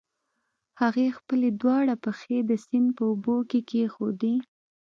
هغې 0.81 1.07
خپلې 1.17 1.49
دواړه 1.61 1.93
پښې 2.03 2.37
د 2.49 2.51
سيند 2.65 2.87
په 2.97 3.03
اوبو 3.09 3.35
کې 3.49 3.59
کېښودې. 3.69 4.35